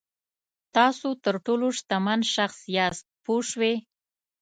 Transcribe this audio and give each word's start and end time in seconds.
تاسو 0.75 1.07
تر 1.23 1.35
ټولو 1.45 1.67
شتمن 1.77 2.19
شخص 2.35 2.59
یاست 2.77 3.05
پوه 3.25 3.41
شوې!. 3.49 3.73